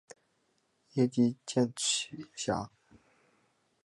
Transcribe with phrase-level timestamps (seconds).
[0.93, 1.71] 叶基渐
[2.33, 2.71] 狭。